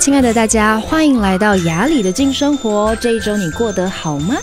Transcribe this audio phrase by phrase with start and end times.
[0.00, 2.96] 亲爱的大家，欢迎来到雅里的静生活。
[2.96, 4.34] 这一周你过得好吗？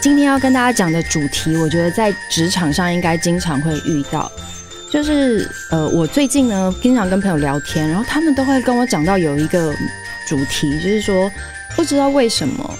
[0.00, 4.30] 今天要跟大家讲的主题，我觉得在职场上应该经常会遇到。
[4.90, 9.72] 就是呃，我最近呢，经常跟朋友聊天，然后他们都会跟我讲到有一个
[10.26, 11.30] 主题，就是说，
[11.76, 12.74] 不知道为什么。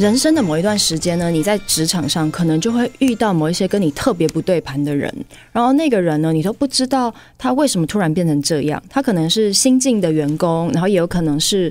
[0.00, 5.14] 人生的某一段时间呢，你在职场上可能就会遇到某一些跟你特别不对盘的人，
[5.52, 8.82] 然后那个人呢，你都不知道他为什么突然变成这样。
[8.88, 11.70] 他可能是新进的员工，然后也有可能是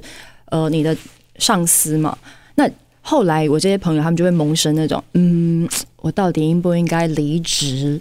[0.52, 0.96] 呃你的
[1.40, 2.16] 上司嘛。
[2.54, 2.70] 那
[3.02, 8.00] 后来我这些朋友他们就会萌生那种，嗯，我到底应不应该离职？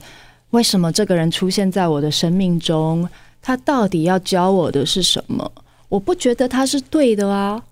[0.50, 3.08] 为什么这个人出现在我的生命中？
[3.40, 5.50] 他到底要教我的是什么？
[5.88, 7.62] 我不觉得他是对的啊。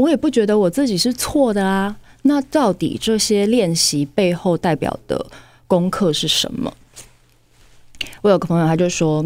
[0.00, 5.26] 我也不觉得我自己是错的啊，那到底这些练习背后代表的
[5.66, 6.72] 功课是什么？
[8.22, 9.22] 我有个朋友，他就说，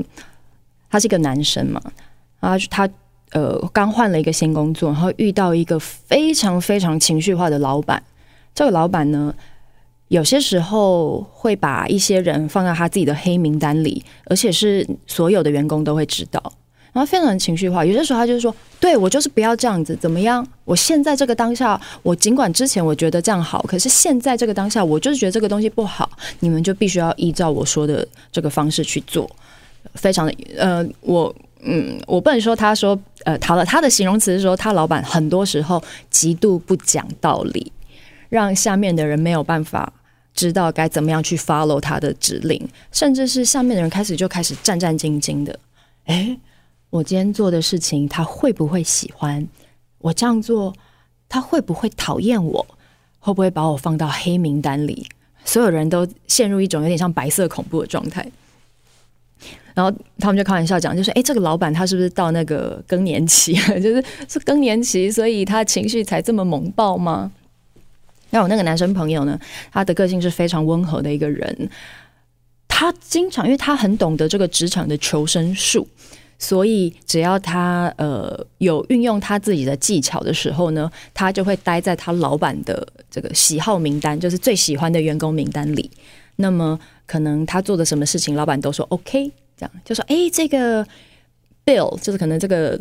[0.90, 1.80] 他是一个男生嘛，
[2.40, 2.88] 然后他
[3.30, 8.02] 呃刚换了一个新工作，然后遇到一个非常非常情绪化的老板。
[8.52, 9.32] 这个老板呢，
[10.08, 16.52] 有些时候会把一些人放在他自己的黑名单里，而且是所有的员工都会知道。
[16.94, 20.46] 然后非常情绪化，有些时候他就是说：“对，我就是不要这样子，怎么样？
[20.64, 29.28] 我现在这个当下，我尽管之前我觉得这样好，可是现在这个当下，我就是觉得这个东西不好，你们就必须要依照我说的这个方式去做。”
[29.96, 37.72] 非常的呃，我嗯，我不能说他说呃，好了，他的形容词是说他老板很多时候极度不讲道理，
[38.28, 39.92] 让下面的人没有办法
[40.32, 45.58] 知道该怎么样去 follow 他的指令，甚至是下面的人开始就开始战战兢兢的，
[46.06, 46.38] 诶。
[46.94, 49.44] 我今天做的事情，他会不会喜欢？
[49.98, 50.72] 我这样做，
[51.28, 52.64] 他会不会讨厌我？
[53.18, 55.04] 会不会把我放到黑名单里？
[55.44, 58.24] 所有人都陷入一种有点像白色恐怖的状态。
[59.74, 63.54] 然后他们就开玩笑讲，就是哎，这个老板他是不是到那个更年期？
[63.82, 67.32] 就是是更年期，所以他情绪才这么猛爆吗？
[68.30, 69.36] 那我那个男生朋友呢，
[69.72, 71.68] 他的个性是非常温和的一个人，
[72.68, 75.88] 他经常因为他很懂得这个职场的求生术。
[76.44, 85.90] 所以，只要他呃有运用他自己的技巧的时候呢，他就会待在他老板的这个喜好名单，就是最喜欢的员工名单里。
[86.36, 90.84] 那么，可能他做的什么事情，老板都说 OK，这样就说：“哎，这个
[91.64, 92.78] Bill 就是可能这个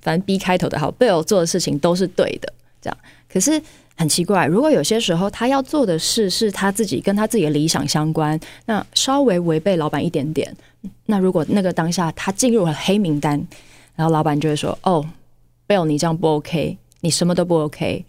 [0.00, 2.50] 反正 B 开头的好，Bill 做的事情都是对的。”
[2.80, 2.96] 这样，
[3.30, 3.60] 可是。
[3.96, 10.54] 很奇怪，如果有些时候他要做的事是他自己跟他自己的理想相关，那稍微违背老板一点点，
[11.06, 13.40] 那如果那个当下他进入了黑名单，
[13.94, 15.04] 然后老板就会说：“哦
[15.68, 18.04] ，Bill，你这样不 OK，你什么都不 OK。”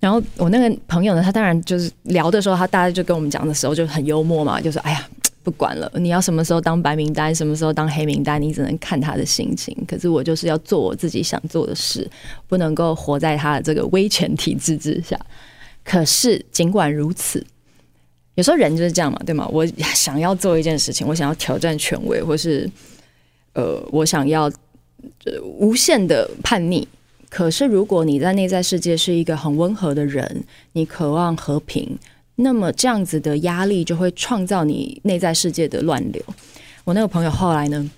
[0.00, 5.08] 然后我那个朋友呢，他当然就是聊的时候，他大家就跟我们讲的时候就很幽默嘛，就说：“哎呀。”
[5.44, 9.76] 不管了，你要什么时候当白名单，什么时候当黑名单，你只能看他的心情。
[9.86, 12.10] 可是我就是要做我自己想做的事，
[12.48, 15.20] 不能够活在他的这个威权体制之下。
[15.84, 17.44] 可是尽管如此，
[18.36, 19.46] 有时候人就是这样嘛，对吗？
[19.52, 22.68] 我想要做一件事情，我想要挑战权威，或是
[23.52, 24.50] 呃，我想要
[25.42, 26.88] 无限的叛逆。
[27.28, 31.98] 可是如果你在内在世界是一个很温和的人，你渴望和平。
[32.36, 36.20] 那么这样子的压力就会创造你内在世界的乱流。
[36.82, 37.90] 我那个朋友后来呢，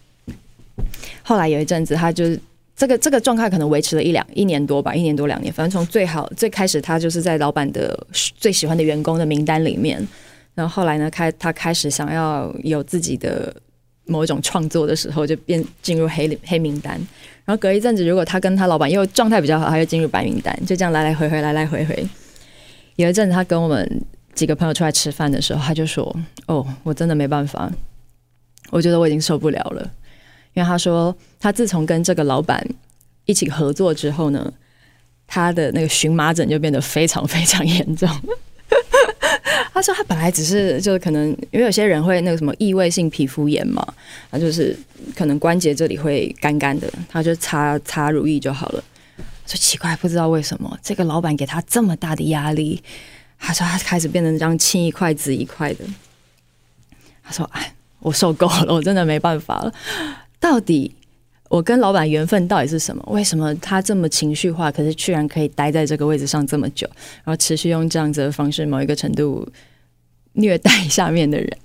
[1.22, 2.38] 后来有一阵子，他就是
[2.76, 5.50] 这个这个状态可能维持了一两一年多吧，一年多两年。
[5.50, 10.06] 反正从最好最开始，他就是在老板的最喜欢的员工的名单里面。
[10.54, 13.54] 然后后来呢，开他开始想要有自己的
[14.04, 16.94] 某一种创作的时候，就变进入黑黑名单。
[17.46, 20.54] 然后隔一阵子，如果他跟他老板又状态比较好，他就进入白名单。
[20.66, 22.06] 就这样来来回回，来来回回。
[22.96, 24.04] 有一阵子，他跟我们。
[24.36, 26.16] 几个朋友出来吃饭的时候，他就说
[26.46, 27.68] ：“哦，我真的没办法，
[28.70, 29.90] 我觉得我已经受不了了。”
[30.54, 32.64] 因为他说，他自从跟这个老板
[33.24, 34.52] 一起合作之后呢，
[35.26, 38.08] 他的那个荨麻疹就变得非常非常严重。
[39.72, 43.86] 他说，他本来只是就可能因为有些人会那个什么异位性皮肤炎嘛，
[44.30, 44.74] 他就是
[45.14, 48.84] 可能关节这里会干干的，他就擦擦乳液就好了。
[49.46, 52.82] 说奇怪，不知道为什么这个老板给他这么大的压力。
[53.38, 55.84] 他说他开始变成这样青一块紫一块的。
[57.22, 59.74] 他说：“哎，我受够了，我真的没办法了。
[60.38, 60.94] 到底
[61.48, 63.04] 我跟老板缘分到底是什么？
[63.08, 66.88] 为什么他这么情绪化，可是居然可以待在这个位置上这么久，
[67.24, 69.46] 然后持续用这样子的方式，某一个程度
[70.34, 71.58] 虐待下面的人？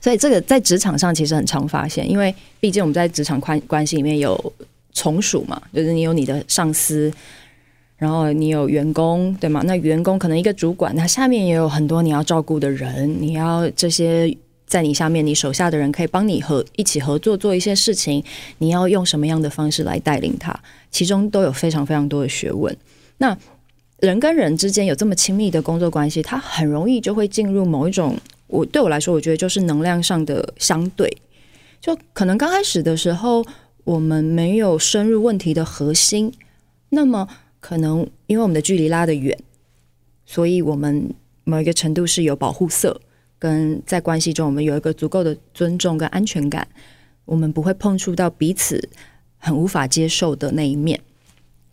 [0.00, 4.52] 所以这个在职场上其实很常发现，因为毕竟我们在职场关关系里面有
[4.92, 7.12] 从属嘛，就是你有你的上司。”
[7.96, 9.62] 然后你有员工，对吗？
[9.64, 18.22] 那员工可能一个主管，他下面也有很多你要照顾的人，你要这些在你下面，你手下的人可以帮你和一起合作做一些事情，
[18.58, 20.54] 你要用什么样的方式来带领他？
[20.90, 22.76] 其中都有非常非常多的学问。
[23.18, 23.36] 那
[24.00, 28.14] 人跟人之间有这么亲密的工作关系，他很容易就会进入某一种，
[28.46, 31.10] 我对我来说，我觉得就是能量上的相对。
[31.80, 33.42] 就可能刚开始的时候，
[33.84, 36.32] 我们没有深入问题的核心，
[36.90, 37.26] 那么
[37.60, 39.36] 可能因为我们的距离拉得远，
[40.24, 41.14] 所以我们
[41.44, 43.00] 某一个程度是有保护色。
[43.38, 46.66] 跟在关系中，我们有一个足够的尊重跟安全感，
[47.26, 48.88] 我们不会碰触到彼此
[49.36, 50.98] 很无法接受的那一面。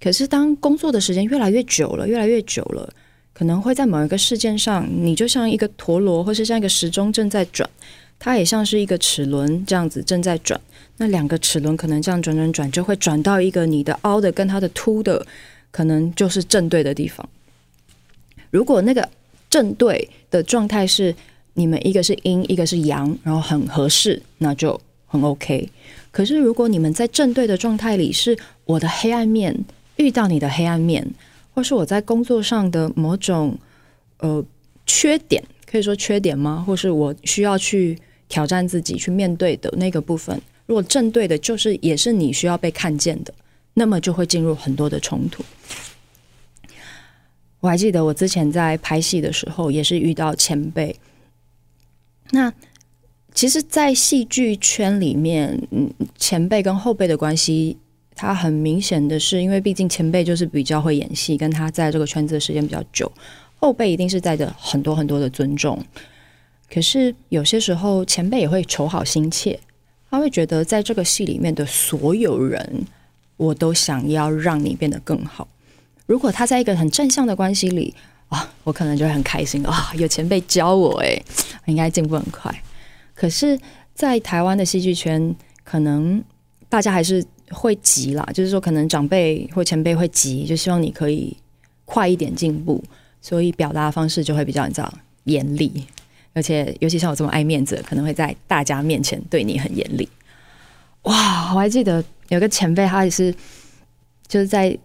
[0.01, 2.93] 可是，当工作的时间越来越久了，越来越久了，
[3.31, 7.67] 可能会在某一个事件上，你就像一个陀螺，或是像一个时钟正在转，
[8.19, 10.59] 它也像是一个齿轮这样子正在转。
[10.97, 15.25] 那两个齿轮可能这样转转转，就会转到一个你的凹的跟它的凸的，
[15.73, 17.27] 可能就是正对的地方。
[18.49, 19.09] 如果那个
[19.49, 21.13] 正对的状态是。
[21.55, 25.69] 你们一个是阴，一个是阳，然后很合适，那就很 OK。
[26.09, 28.35] 可是如果你们在正对的状态里，是
[28.65, 29.55] 我的黑暗面
[29.97, 31.05] 遇到你的黑暗面，
[31.53, 33.55] 或是我在工作上的某种
[34.17, 34.43] 呃
[34.87, 36.63] 缺点，可以说缺点吗？
[36.65, 37.95] 或是我需要去
[38.27, 43.31] 挑战自己去面对的那个部分，如果正对的，就是也是你需要被看见的，
[43.73, 45.43] 那么就会进入很多的冲突。
[47.59, 50.95] 我还记得我之前在拍戏的时候，也是遇到前辈。
[52.31, 52.51] 那
[53.33, 57.77] 其实，在戏剧圈里面，嗯，前辈跟后辈的关系，
[58.15, 63.11] 他很明显的是，因为毕竟前辈就是比较会演戏，跟他在这个圈子的时间比较久，
[63.55, 65.83] 后辈一定是带着很多很多的尊重。
[66.71, 69.59] 可是有些时候，前辈也会求好心切，
[70.09, 72.85] 他会觉得在这个戏里面的所有人，
[73.37, 75.47] 我都想要让你变得更好。
[76.05, 77.93] 如果他在一个很正向的关系里。
[78.29, 79.93] 啊，我可能就会很开心啊！
[79.95, 81.21] 有前辈教我，哎，
[81.67, 82.51] 应该进步很快。
[83.13, 83.59] 可是，
[83.93, 86.19] 在台湾的戏剧圈，可能
[86.67, 91.37] 大家还是会急啦，就是说，可能长辈或前辈会急，就希望你可以
[91.85, 92.83] 快一点进步，
[93.21, 94.91] 所以表达方式就会比较你知道
[95.25, 95.85] 严厉，
[96.33, 100.09] 而且尤其像我这么爱面子，可能会在大家面前对你很严厉。
[101.03, 103.33] 哇，我还记得有个前辈，他也是
[104.27, 104.77] 就是在。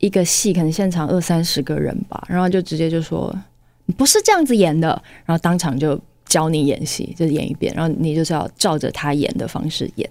[0.00, 3.36] 一个戏可能现场二三十个人吧，然后就直接就说
[3.84, 4.90] 你不是这样子演的，
[5.24, 10.08] 然后当场就教你演戏，就演一遍，然后你就是要照着他演的方式演。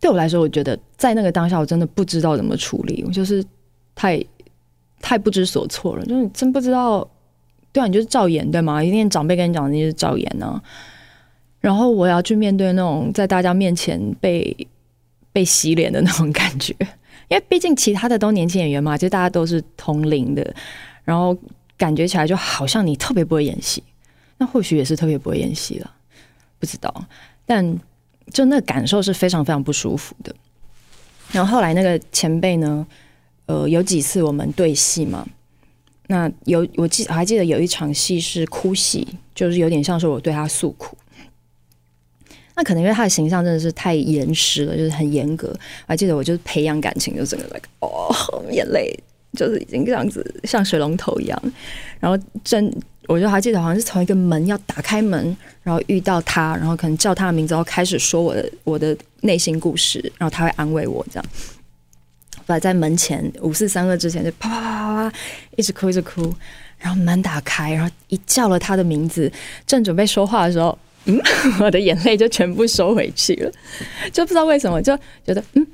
[0.00, 3.44] 对我来说，我觉得在那个当下，我真的不知道怎么处理，我就是
[3.94, 4.20] 太
[5.00, 7.08] 太不知所措了，就是你真不知道，
[7.70, 8.82] 对啊，你就是照演对吗？
[8.82, 10.60] 一定长辈跟你讲，你就是照演呢、
[11.64, 14.54] 然后我要去面对那种在大家面前被
[15.32, 16.76] 被洗脸的那种感觉。
[17.28, 20.54] 因为毕竟其他的都年轻演员嘛，就大家都是同龄的，
[21.04, 21.34] 然后
[21.78, 23.82] 感觉起来就好像你特别不会演戏，
[24.36, 25.90] 那或许也是特别不会演戏了，
[26.58, 26.94] 不知道。
[27.46, 27.80] 但
[28.30, 30.34] 就那感受是非常非常不舒服的。
[31.32, 32.86] 然后后来那个前辈呢，
[33.46, 35.26] 呃，有几次我们对戏嘛，
[36.08, 40.93] 那有我记我还记得有一场戏是哭戏，就是有点像是我对他诉苦。
[42.56, 45.48] 那可能因为他的形象真的是太严实了，就是很严格。
[45.48, 48.14] 我还记得我就是培养感情，就整个那个哦，
[48.52, 48.96] 眼泪
[49.32, 51.42] 就是已经这样子像水龙头一样。
[51.98, 52.72] 然后真，
[53.08, 61.24] 我就还记得好像是从一个门要打开门，然后遇到他，然后可能叫他的名字，然后开始说我的我的内心故事，然后他会安慰我这样。
[62.46, 65.16] 摆在门前五四三二之前就啪啪啪啪
[65.56, 66.32] 一直哭一直哭，
[66.78, 69.32] 然后门打开，然后一叫了他的名字，
[69.66, 70.78] 正准备说话的时候。
[71.06, 71.20] 嗯，
[71.60, 73.52] 我的眼泪就全部收回去了，
[74.12, 75.66] 就不知道为什么，就觉得嗯，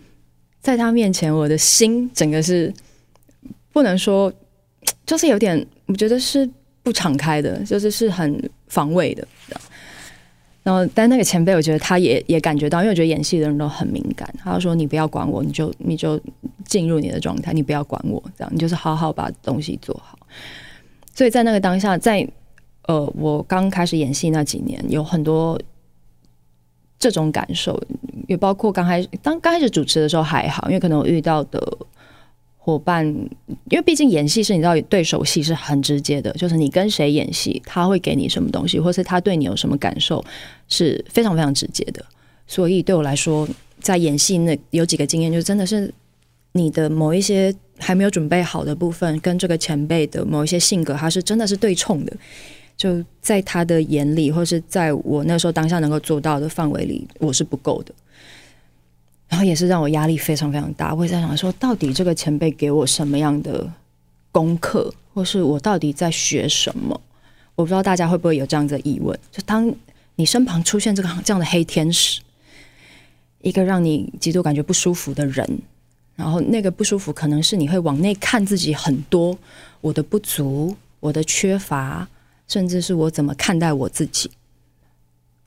[0.60, 2.72] 在他面前，我的心整个是
[3.72, 4.32] 不能说，
[5.06, 6.48] 就是有点，我觉得是
[6.82, 9.26] 不敞开的，就是是很防卫的。
[10.62, 14.28] 然后，但那个前辈，我觉得他也也感觉到，因为我觉得演戏的人都很敏感。
[14.42, 16.20] 他说：“你不要管我，你就你就
[16.66, 20.18] 进入你的状态，你不要管我，这样你就是好好把东西做好。”
[21.14, 22.28] 所以在那个当下，在。
[22.90, 25.56] 呃，我刚开始演戏那几年，有很多
[26.98, 27.80] 这种感受，
[28.26, 31.62] 也包括刚开始当刚开始主持的时候还好，因为可能我遇到的
[32.58, 40.24] 伙伴，因为毕竟演戏是你知道对手戏是很直接的，就是你跟谁演戏，他会给你什么东西，或是他对你有什么感受，
[40.66, 42.04] 是非常非常直接的。
[42.48, 45.94] 所以对我来说，在演戏那有几个经验，就真的是
[46.54, 52.12] 你的某一些还没有准备好的部分，跟这个前辈的某一些性格，它是真的是对冲的。
[52.80, 57.94] 就在他的眼里，或是在我那时候当下能够做到的范围里，我是不够的。
[59.28, 60.94] 然后也是让我压力非常非常大。
[60.94, 63.70] 我也在想说，到底这个前辈给我什么样的
[64.32, 66.98] 功课，或是我到底在学什么？
[67.54, 69.70] 我不知道大家会不会有这样的疑问：就当
[70.16, 72.22] 你身旁出现这个这样的黑天使，
[73.42, 75.46] 一个让你极度感觉不舒服的人，
[76.16, 79.38] 然后那个不舒服可能是你会往内看自己很多
[79.82, 82.08] 我的不足、我的缺乏，
[82.50, 84.30] 甚至是我怎么看待我自己。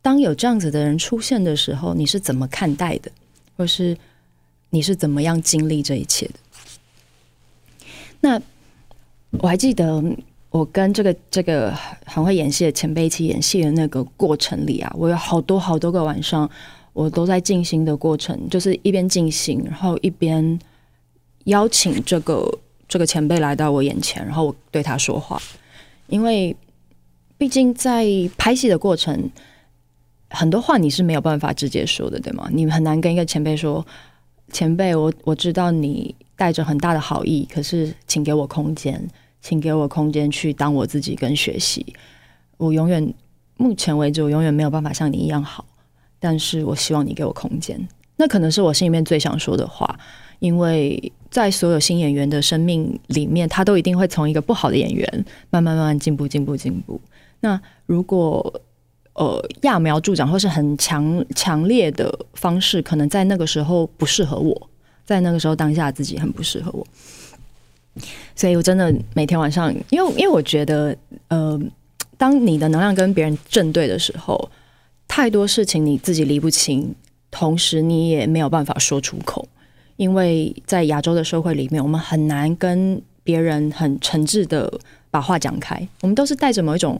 [0.02, 3.12] 当有这样子的人出现的时候，你是怎么看待的，
[3.56, 3.96] 或是
[4.72, 6.34] 你是怎么样经历这一切的？
[8.22, 8.42] 那
[9.40, 10.04] 我还记得。
[10.54, 11.74] 我跟这个这个
[12.06, 16.48] 很会演戏的前辈一起演戏的那个过程里啊，我有好多好多个晚上，
[16.94, 20.60] 我都在静心的过程，就是一边静心，然后一边
[21.46, 22.48] 邀请这个
[22.88, 25.42] 这个前辈来到我眼前，然后我对他说话。
[26.06, 26.56] 因为
[27.44, 28.08] 毕竟在
[28.38, 29.30] 拍戏的过程，
[30.30, 32.48] 很多话你是没有办法直接说的，对吗？
[32.54, 33.86] 你很难跟一个前辈说
[34.54, 39.10] ：“前辈，我我知道你带着很大的好意，可是请给我空间。”
[39.42, 41.86] 请给我空间去当我自己跟学习。
[42.56, 43.14] 我永远，
[43.58, 45.66] 目前为止，我永远没有办法像你一样好。
[46.22, 47.78] 但是我希望你给我空间。
[48.16, 50.00] 那可能是我心里面最想说的话，
[50.40, 57.02] 因为在所有新演员的生命里面，他都一定会从一个不好的演员慢慢慢慢进步、进步、进步。
[57.44, 58.62] 那如果
[59.14, 64.70] 呃揠苗助长或是很强强烈的方式，可能在那个时候不适合我，
[65.06, 66.88] 在那个时候当下自己很不适合我。
[68.34, 70.96] 所以，我真的每天晚上，因为因为我觉得，
[71.28, 71.60] 呃，
[72.18, 74.50] 当你的能量跟别人正对的时候，
[75.06, 76.96] 太多事情你自己理不清，
[77.30, 79.46] 同时你也没有办法说出口，
[79.98, 84.72] 因为在亚洲的社会里面，我们很难跟别人很诚挚的
[85.12, 87.00] 把话讲开，我们都是带着某一种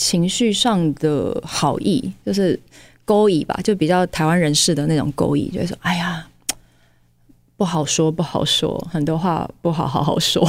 [0.00, 2.58] 情绪上的好意，就是
[3.04, 6.26] 勾引吧，就比较台湾人士的那种勾引，就是说，哎呀。
[7.60, 10.42] 不好说，不好说，很多话不好好好说。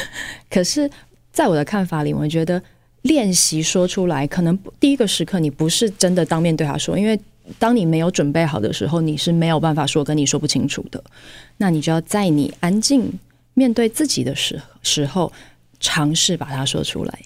[0.52, 0.90] 可是，
[1.32, 2.62] 在我的看法里，我觉得
[3.00, 7.18] 练习说出来，可能第一个时刻你不是真的当面对他说，因为
[7.58, 11.02] 当你没有准备好的时候，你是没有办法说，跟你说不清楚的。
[11.56, 13.18] 那你就要在你安静
[13.54, 15.32] 面对自己的时时候，
[15.80, 17.18] 尝试把它说出来。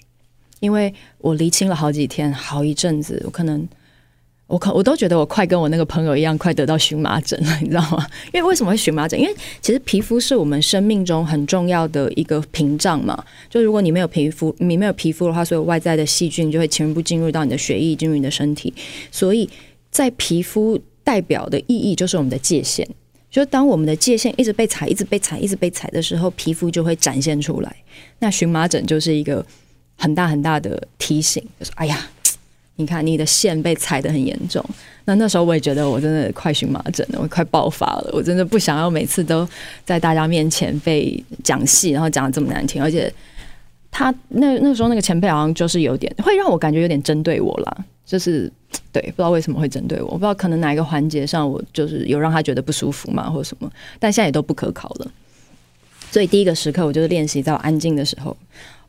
[0.63, 3.67] 因为我离清了好几天，好一阵子，我可能。
[4.45, 8.05] 我可我都觉得我快跟我那个朋友一样，快得到荨麻疹了，你知道吗？
[8.31, 9.19] 因为为什么会荨麻疹？
[9.19, 13.23] 因为其实皮肤是我们生命中很重要的一个屏障嘛。
[13.49, 18.71] 就如果你没有皮肤，你没有皮肤的话，所有外在的细菌就会全部进入到你的血液，进入你的身体。
[19.11, 19.49] 所以
[19.89, 22.87] 在皮肤代表的意义就是我们的界限。
[23.31, 27.75] 就当我们的界限一直被踩，一直被踩，一直被踩的时候，皮肤就会展现出来。
[28.19, 29.43] 那荨麻疹就是一个
[30.03, 31.97] 很大很大的提醒，就是哎呀。
[32.75, 34.59] 你看，你的线被踩得很严重。
[35.05, 38.09] 那那时候我也觉得我真的快荨麻疹了，我快爆发了。
[38.11, 39.47] 我真的不想要每次都
[39.85, 42.81] 在大家面前被讲戏，然后讲得这么难听。
[42.81, 43.13] 而且
[43.91, 48.51] 他那那时候那个前辈好像就是有点会让我感觉有点针对我啦，就是
[48.91, 53.71] 对，不知道为什么会针对我，我不知道可能哪一个环节上我就是有让他觉得不舒服嘛，或者什么。
[53.99, 55.11] 但现在也都不可考了。
[56.09, 58.35] 所以第一个时刻，我就是练习在我安静的时候，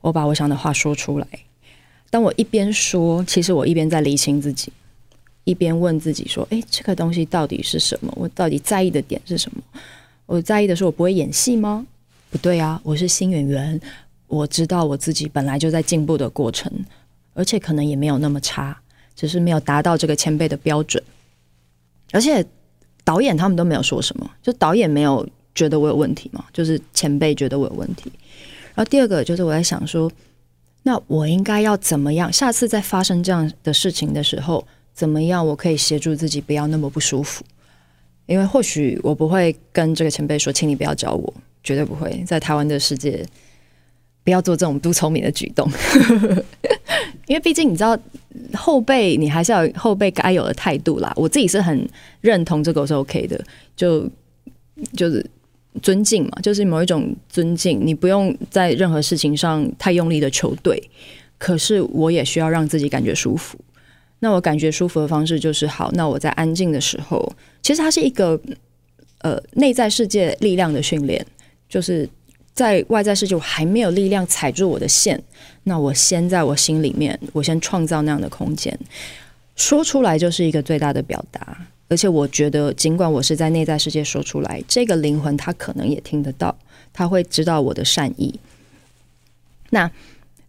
[0.05, 1.27] 我把我想的话说出来。
[2.11, 4.71] 当我一边说，其实我一边在理清自己，
[5.45, 8.13] 一边问自己说：“诶，这个东西到底是什么？
[8.15, 9.63] 我到底在意的点是什么？
[10.27, 11.87] 我在意的是我不会演戏吗？
[12.31, 13.81] 不对啊，我是新演员，
[14.27, 16.71] 我知道我自己本来就在进步的过程，
[17.33, 18.79] 而且可能也没有那么差，
[19.17, 21.03] 只是没有达到这个前辈的标准。
[22.13, 22.45] 而且
[23.05, 28.13] 导演他们都没有说什么，就导演没有觉得我有问题嘛，就是前辈觉得我有问题。
[28.75, 30.11] 然后第二个就是我在想说。”
[30.87, 32.31] 那我应该要怎么样？
[32.31, 34.63] 下次再发生这样的事情的时候，
[34.93, 35.47] 怎么样？
[35.47, 37.43] 我可以协助自己不要那么不舒服。
[38.27, 42.23] 因为或许我不会跟这个前辈说，请你不要找我，绝对不会。
[42.27, 43.27] 在台湾的世界，
[44.25, 45.67] 不要做这种不聪明的举动。
[47.29, 47.99] 因为毕竟你知道，
[48.53, 51.11] 后辈你还是要后辈该有的态度啦。
[51.17, 51.89] 我自己是很
[52.21, 53.43] 认同这个是 OK 的，
[53.75, 54.07] 就
[54.95, 55.25] 就是。
[55.83, 57.81] 尊敬嘛，就是某一种尊敬。
[57.85, 60.83] 你不用在任何事情上太用力的求对，
[61.39, 63.59] 可是我也需要让自己感觉舒服。
[64.21, 65.91] 那我感觉舒服的方式就是好。
[65.93, 68.41] 那我在安静的时候，其实它是一个
[69.19, 71.27] 呃内在世界力量的训练，
[71.69, 72.09] 就是
[72.55, 75.23] 在外在世界我还没有力量踩住我的线，
[75.65, 78.79] 那我先在我心里面，我先创造那样的空间，
[79.57, 81.67] 说出来就是一个最大的表达。
[81.89, 86.57] 而且我觉得，尽管我是在内在世界说出来，这个灵魂他可能也听得到，
[86.93, 88.35] 他会知道我的善意。
[89.71, 89.91] 那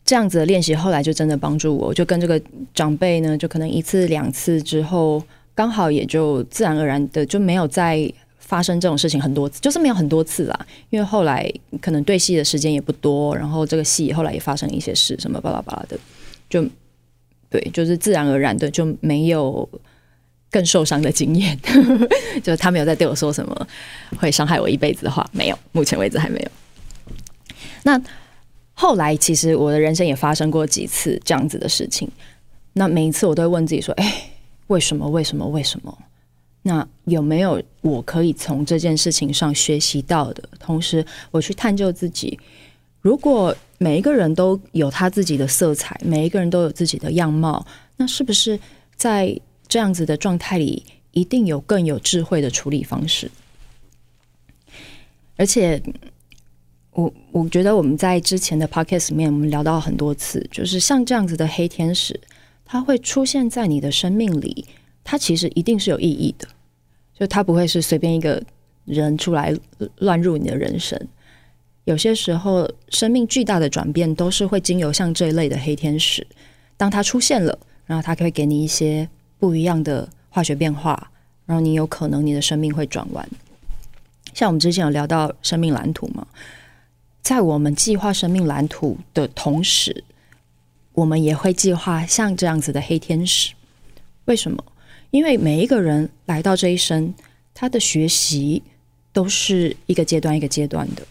[0.06, 2.42] 这样子的练习后来就真的帮助我，就跟这个
[2.74, 5.22] 长辈呢，就可能一次两次之后，
[5.54, 10.66] 刚好也就自然而然的就没有再发生这种事情很多次，就是没有很多次啦。
[10.92, 11.52] 因为后来
[11.82, 15.98] 可能对戏的时间也不多，然后这个戏后来也发生一些事，什么巴拉巴拉的。
[16.48, 16.64] 就
[17.50, 19.68] 对，就是自然而然的就没有
[20.56, 21.60] 更受伤的经验，
[22.42, 23.68] 就是他没有在对我说什么
[24.18, 26.50] 会伤害我一辈子的话，没有，目前为止还没有。
[27.84, 28.02] 那
[28.74, 32.10] 后来其实我的人生也发生过几次这样子的事情，
[32.72, 34.32] 那每一次我都会问自己说：“哎，
[34.68, 35.06] 为什么？
[35.10, 35.46] 为什么？
[35.46, 35.98] 为什么？”
[36.64, 40.42] 那有没有我可以从这件事情上学习到的？
[40.58, 42.40] 同时，我去探究自己。
[43.02, 48.58] 如果每一个人都有他自己的色彩，每一个人都有自己的样貌，那是不是
[48.96, 53.30] 在这样子的状态里，一定有更有智慧的处理方式？
[55.38, 55.82] 而且，
[56.92, 62.20] 我我觉得我们在之前的 podcast 里面，我们聊到很多次，就是像这样子的黑天使，
[62.64, 64.66] 它会出现在你的生命里，
[65.04, 66.48] 它其实一定是有意义的。
[67.18, 68.44] 就他不会是随便一个
[68.84, 69.58] 人出来
[70.00, 71.00] 乱入你的人生，
[71.86, 76.28] 有些时候生命巨大的转变都是会经由像这一类的黑天使，
[76.76, 79.08] 当他出现了，然后他可以给你一些
[79.40, 81.12] 不一样的化学变化，
[81.46, 83.28] 然后你有可能你的生命会转弯。
[84.34, 86.28] 像我们之前有聊到生命蓝图嘛，
[87.22, 90.04] 在我们计划生命蓝图的同时，
[90.94, 93.54] 我们也会计划像这样子的黑天使，
[94.26, 94.64] 为什么？
[95.12, 97.14] 因为每一个人来到这一生，
[97.54, 98.62] 他的学习
[99.14, 101.04] 都是一个阶段一个阶段的。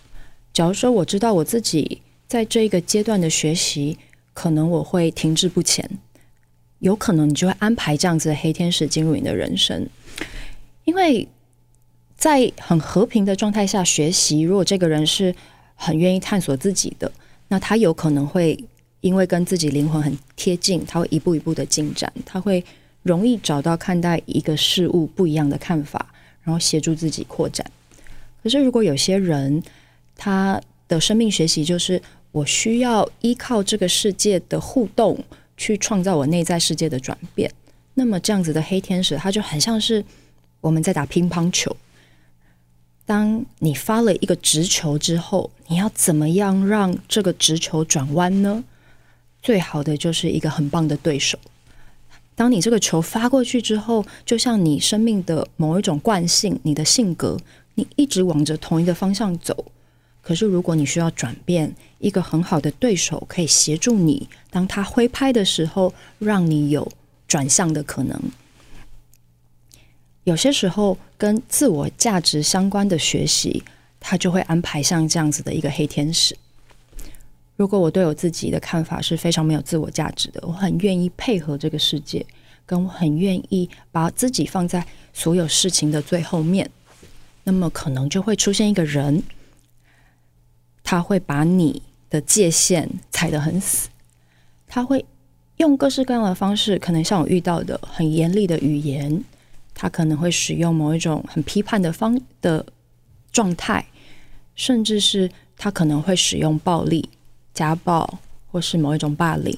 [0.52, 3.96] 假如说我知道我自己在这一个阶段的学习，
[4.34, 5.88] 可能我会停滞不前，
[6.84, 9.88] 有可能你就会安排这样子的黑天使进入你的人生。
[10.84, 11.26] 因为
[12.16, 15.34] 在很和平的状态下学习，如果这个人是
[15.74, 17.10] 很愿意探索自己的，
[17.48, 18.62] 那他有可能会
[19.00, 22.64] 因为跟自己灵魂很贴近，他会一步一步的进展，他会。
[23.04, 26.06] 容易找到看待一个事物不一样的看法，
[26.42, 27.70] 然后协助自己扩展。
[28.42, 29.62] 可是，如果有些人
[30.16, 32.00] 他的生命学习就是
[32.32, 35.22] 我需要依靠这个世界的互动
[35.56, 37.50] 去创造我内在世界的转变，
[37.94, 40.04] 那么这样子的黑天使，他就很像是
[40.60, 41.76] 我们在打乒乓球。
[43.06, 48.64] 当你发了一个直球之后，你要怎么样让这个直球转弯呢？
[49.42, 51.38] 最好的就是一个很棒的对手。
[52.34, 57.38] 当你这个球发过去之后，就像你生命的某一种惯性，你的性格，
[57.74, 59.66] 你一直往着同一个方向走。
[60.24, 66.90] 可是，如果你需要转变，一个很好的对手可以协助你，当他挥拍的时候，让你有
[67.28, 68.18] 转向的可能。
[70.24, 73.62] 有些时候，跟自我价值相关的学习，
[74.00, 76.34] 他就会安排像这样子的一个黑天使。
[77.56, 82.24] 如果我对我自己的看法是非常没有自我价值的，我很愿意配合这个世界，
[82.64, 86.70] 跟我很愿意把自己放在所有事情的最后面，
[87.44, 89.22] 那么可能就会出现一个人，
[90.84, 93.88] 他会把你的界限踩得很死，
[94.68, 95.04] 他会
[95.56, 99.24] 用各式各样的方式，可能像我遇到的很严厉的语言，
[99.74, 102.64] 他可能会使用某一种很批判的方的
[103.32, 103.84] 状态，
[104.54, 107.08] 甚至是他可能会使用暴力。
[107.54, 108.18] 家暴
[108.50, 109.56] 或是某一种霸凌，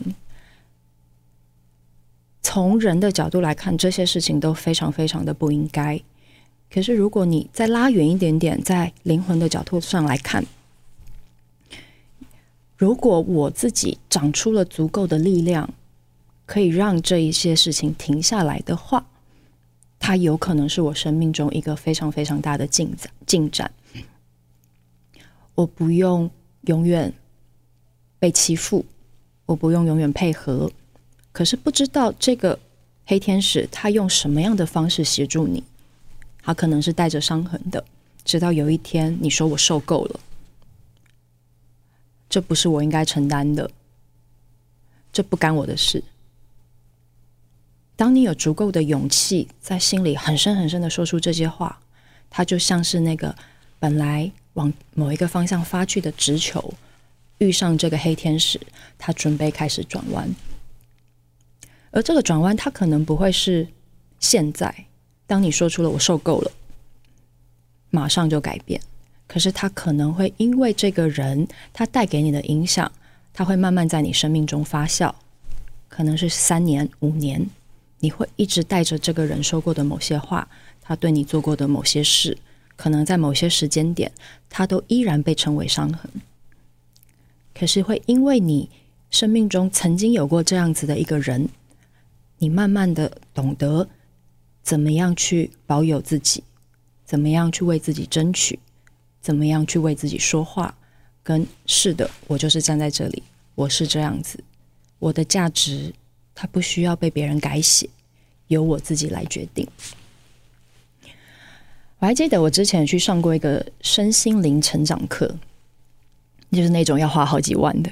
[2.42, 5.98] 从人的角度来看，这些事情都非常非常的不应该。
[6.70, 10.44] 可是，如果你再拉远一点点，在灵魂的角度上来看，
[12.76, 15.72] 如果我自己长出了足够的力量，
[16.44, 19.06] 可以让这一些事情停下来的话，
[19.98, 23.10] 它有可能是我生命中一个非常非常大的进展。
[23.26, 23.70] 进展，
[25.54, 26.30] 我不用
[26.62, 27.12] 永远。
[28.18, 28.84] 被欺负，
[29.44, 30.72] 我不用永远配合。
[31.32, 32.58] 可是不知道这个
[33.04, 35.62] 黑天使他用什么样的方式协助你？
[36.42, 37.84] 他可能是带着伤痕的。
[38.24, 40.20] 直到有一天你说我受够了，
[42.28, 43.70] 这不是我应该承担的，
[45.12, 46.02] 这不干我的事。
[47.94, 51.80] 当你有足够的勇气，在心里很深很深的说出这些话，
[52.28, 53.34] 它就像是那个
[53.78, 56.74] 本来往某一个方向发去的直球。
[57.38, 58.58] 遇上这个黑天使，
[58.96, 60.34] 他准备开始转弯，
[61.90, 63.68] 而这个转弯，他可能不会是
[64.18, 64.86] 现在。
[65.26, 66.50] 当你说出了“我受够了”，
[67.90, 68.80] 马上就改变。
[69.26, 72.90] 可是他可能会因为这个人他带给你的影响，
[73.32, 75.12] 他会慢慢在你生命中发酵。
[75.88, 77.46] 可能是三年、五年，
[78.00, 80.46] 你会一直带着这个人说过的某些话，
[80.82, 82.36] 他对你做过的某些事，
[82.76, 84.12] 可能在某些时间点，
[84.50, 86.10] 他都依然被称为伤痕。
[87.54, 88.68] 可是会因为你
[89.10, 91.48] 生命中曾经有过这样子的一个人，
[92.38, 93.88] 你慢慢的懂得
[94.62, 96.44] 怎么样去保有自己，
[97.06, 98.58] 怎么样去为自己争取，
[99.26, 100.72] 怎么样去为自己说话。
[101.24, 103.20] 跟是的，我就是站在这里，
[103.56, 104.38] 我是这样子，
[105.00, 105.92] 我的价值，
[106.36, 107.90] 它不需要被别人改写，
[108.46, 109.66] 由我自己来决定。
[111.98, 115.36] 我还记得我之前去上过一个身心灵成长课，
[116.52, 117.90] 就是那种要花好几万的。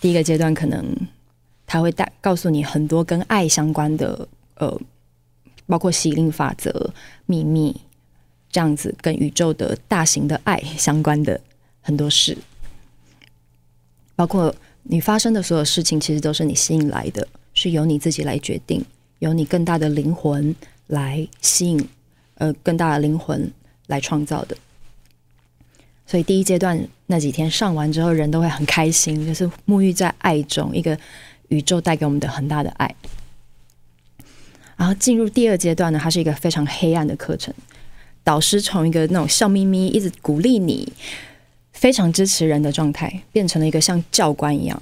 [0.00, 0.96] 第一个阶段可能
[1.66, 4.80] 他会带告诉你很多跟爱相关的，呃，
[5.66, 6.94] 包括吸引力法则、
[7.26, 7.74] 秘密
[8.50, 11.40] 这样子，跟宇宙的大型的爱相关的
[11.80, 12.36] 很多事，
[14.16, 18.84] 包括你发生的所有事情，其实都是你吸引来的，是由你自己来决定，
[19.20, 20.54] 由你更大的灵魂
[20.86, 21.88] 来吸引。
[22.36, 23.52] 呃，更大的灵魂
[23.88, 24.56] 来创造的，
[26.06, 30.98] 所以第一阶段那几天上完之后，人都会很开心，就是沐浴在爱中，一个
[31.48, 32.94] 宇宙带给我们的很大的爱。
[34.74, 37.52] 然后进入第二阶段呢，它是一个非常黑暗的课程，
[38.22, 40.92] 导师从一个那种笑眯眯、一直鼓励你、
[41.72, 44.80] 非常支持人的状态，变成了一个像教官一样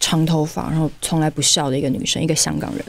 [0.00, 2.84] 长头发，然后从来不笑的一个女生，一个香港人。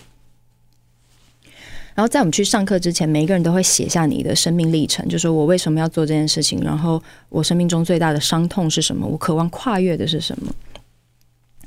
[1.95, 10.53] 然后在我们去上课之前，每一个人都会写下你的生命历程，就说我为什么要做这件事情，然后我生命中最大的伤痛是什么，我渴望跨越的是什么。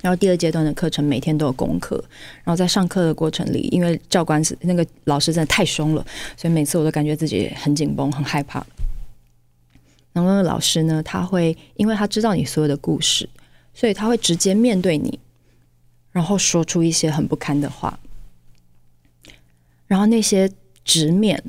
[0.02, 1.96] 然后第二阶段的课程每天都有功课，
[2.44, 6.04] 然后在上课的过程里，因为教官是那个老师真的太凶了，
[6.36, 8.66] 所以每次我都感觉自己很紧绷、很害怕。
[10.12, 13.26] 然后那个老师呢，他会因为他知道你所有的故事，
[13.72, 15.18] 所以他会直接面对你，
[16.10, 17.98] 然后说出一些很不堪的话。
[19.86, 20.50] 然后那些
[20.84, 21.42] 直面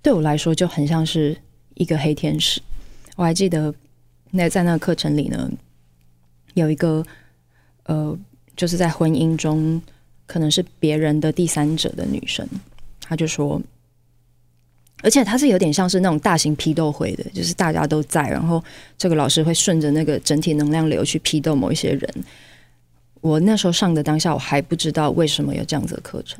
[0.00, 1.36] 对我来说就很像是
[1.74, 2.62] 一个黑天使。
[3.16, 3.74] 我还记得
[4.30, 5.50] 那在那个课程里呢，
[6.54, 7.04] 有一个
[7.90, 8.16] 呃，
[8.56, 9.82] 就是在婚姻中
[10.24, 12.48] 可能是别人的第三者的女生，
[13.00, 13.60] 她就说，
[15.02, 18.62] 而且她是有点像是那种大型批斗会的，就是大家都在，然后
[18.96, 22.08] 这个老师会顺着那个整体能量流去批斗某一些人。
[23.20, 26.38] 我那时候上的当下，我还不知道为什么有这样子的课程。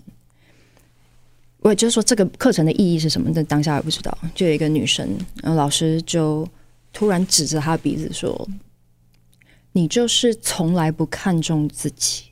[1.59, 3.29] 我也就是说，这个课程的意义是什么？
[3.35, 4.17] 但当下也不知道。
[4.37, 6.49] 就有一个女生，然后老师就
[6.93, 8.49] 突然指着她鼻子说
[9.73, 12.25] ：“你就是从来不看重自己，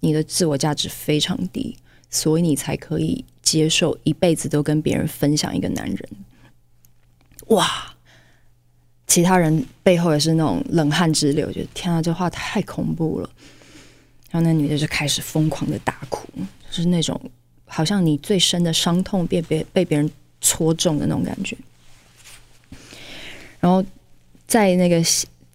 [0.00, 1.76] 你的自我价值非常低，
[2.10, 6.08] 所以你才可以接受一辈子都跟别人分享一个男人。”
[7.48, 7.94] 哇！
[9.06, 13.30] 其他人背后也是那种冷汗直流，觉得天啊，这话太恐怖了。
[14.30, 16.26] 然后那女的就开始疯狂的大哭，
[16.70, 17.20] 就是那种。
[17.66, 20.08] 好像你最深的伤痛被别被别人
[20.40, 21.56] 戳中的那种感觉，
[23.58, 23.84] 然后
[24.46, 25.02] 在那个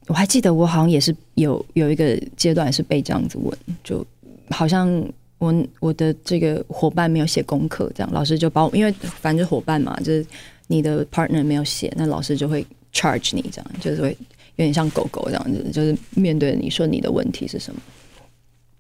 [0.10, 4.06] 我还记得，我好像也是有有一个阶段是被这样子问，就
[4.50, 4.90] 好像
[5.38, 8.92] 我我的这个伙伴没有写功课，这样老师就把我，因为
[9.22, 10.26] 反正伙伴嘛，就是
[10.68, 17.80] 你的 partner 没有写，那老师就会 charge 你，这样就是会有点像狗狗这样子，就是面对你说你的问题是什么，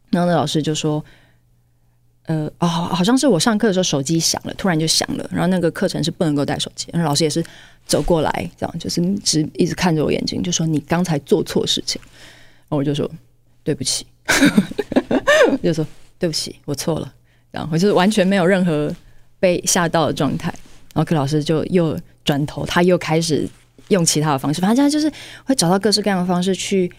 [0.09, 1.03] 然后那老师就说。
[2.29, 5.27] 呃哦，好像是我上课的时候手机响了，突然就响了。
[5.31, 7.43] 然后那个课程是不能够带手机，然后老师也是
[7.87, 11.99] 走过来，这样就是直一直看着我眼睛，就说你刚才做错事情。
[12.03, 13.09] 然后我就说
[13.63, 14.05] 对不起，
[15.63, 15.83] 就说
[16.19, 17.11] 对不起，我错了。
[17.49, 18.95] 然后就是完全没有任何
[19.39, 20.53] 被吓到的状态。
[20.93, 23.49] 然后课老师就又转头，他又开始
[23.87, 25.11] 用其他的方式，反正他就是
[25.45, 26.91] 会找到各式各样的方式去。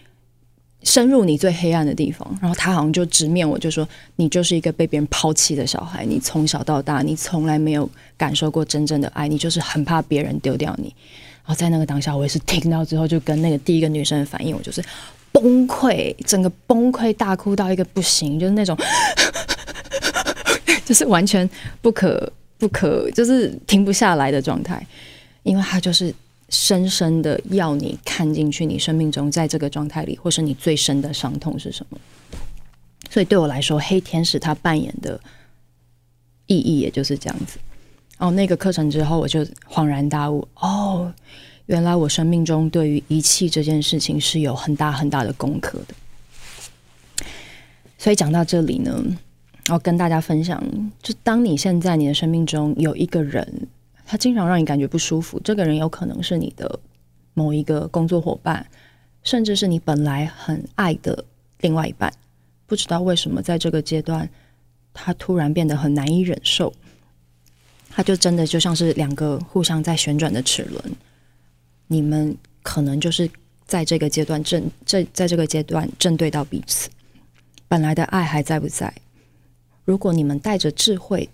[0.83, 10.93] 深入你最黑暗的地方，然后他好像就直面我，就说你就是一个被别人抛弃的小孩，你从小到大你从来没有感受过真正的爱，你就是很怕别人丢掉你。
[11.43, 14.83] 然后在那个当下，我也是听到之后，就跟那个第一个女生的反应，我就是
[15.31, 18.75] 崩溃，整个崩溃大哭到一个不行，就是那种，
[20.83, 21.47] 就是完全
[21.81, 24.83] 不可不可，就是停不下来的状态，
[25.43, 26.13] 因为他就是。
[26.51, 31.97] 深深的要你看进去，你生命中在这个状态里，或是你最深的伤痛是什么？
[33.09, 35.17] 所以对我来说，黑天使他扮演的
[36.47, 37.57] 意义也就是这样子。
[38.17, 41.11] 哦，那个课程之后，我就恍然大悟，哦，
[41.67, 47.25] 原来我生命中对于遗弃这件事情是有很大很大的功课的。
[47.97, 49.01] 所以讲到这里呢，
[49.69, 50.61] 我跟大家分享，
[51.01, 53.67] 就当你现在你的生命中有一个人。
[54.11, 55.39] 他经常让你感觉不舒服。
[55.39, 56.77] 这个人有可能是你的
[57.33, 58.67] 某一个工作伙伴，
[59.23, 61.23] 甚至是你本来很爱的
[61.61, 62.13] 另外一半。
[62.67, 64.29] 不知道为什么，在这个阶段，
[64.93, 66.73] 他突然变得很难以忍受。
[67.89, 70.83] 他就真的就像是两个互相在旋转的齿轮，
[71.87, 73.31] 你们可能就是
[73.63, 76.89] 在这个阶段正这在这个阶段正对到彼此。
[77.69, 78.93] 本来的爱还在不在？
[79.85, 81.29] 如果你们带着智慧。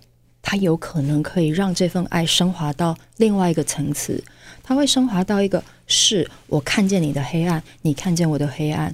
[0.50, 4.24] 它有可能可以让这份爱升华到另外一个层次，
[4.62, 8.90] 它会升华到一个是我看见你的黑暗，你看见我的黑暗，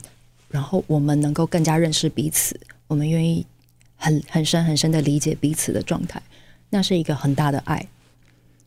[0.48, 3.46] 然后我们能够更加认识彼此，我们愿意
[3.94, 6.20] 很很深很深的理解彼此的状态，
[6.70, 7.86] 那是一个很大的爱。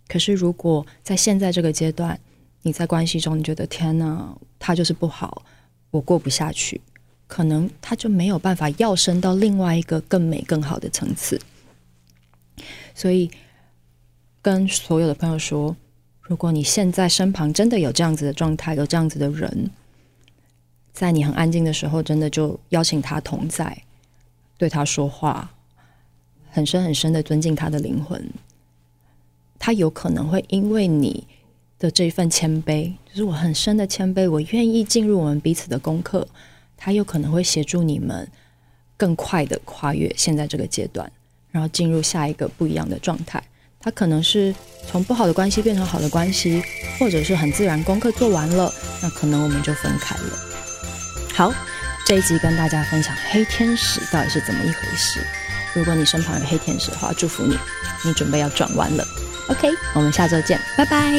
[0.07, 2.17] 可是如果在现在这个阶段，
[2.61, 5.43] 你在关系中，你觉得天哪，他就是不好，
[5.91, 6.79] 我过不下去，
[7.27, 11.37] 可能他就没有办法要升到另外一个更美更好的层次。
[12.97, 13.29] 所以，
[14.41, 15.75] 跟所有的朋友说，
[16.19, 19.69] 如果你现在身旁真的有这样子的状态，有这样子的人，
[20.93, 23.83] 在你很安静的时候，真的就邀请他同在，
[24.57, 25.51] 对他说话，
[26.49, 28.27] 很深很深的尊敬他的灵魂。
[29.59, 31.27] 他有可能会因为你
[31.77, 36.27] 的这一份谦卑，就是我很深的谦卑，我愿意进入我们彼此的功课。
[36.75, 38.27] 他有可能会协助你们
[38.97, 41.11] 更快的跨越现在这个阶段，
[41.57, 43.41] 然后进入下一个不一样的状态。
[43.79, 44.53] 他可能是
[44.89, 46.61] 从不好的关系变成好的关系，
[46.99, 50.39] 或者是很自然功课做完了，那可能我们就分开了。
[51.33, 51.53] 好，
[52.05, 55.19] 这一集跟大家分享黑天使到底是怎么一回事。
[55.73, 57.57] 如果你身旁有黑天使的话，祝福你，
[58.03, 59.07] 你准备要转弯了。
[59.47, 61.13] OK，我们下周见，拜拜。